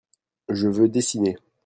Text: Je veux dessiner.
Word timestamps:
Je 0.49 0.67
veux 0.67 0.89
dessiner. 0.89 1.37